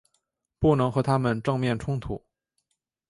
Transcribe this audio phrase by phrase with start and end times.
[0.57, 2.25] 不能和他们正面冲突